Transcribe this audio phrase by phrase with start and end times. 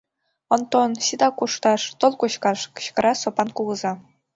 [0.53, 3.91] Онтон, сита кушташ, тол кочкаш!— кычкыра Сопан кугыза.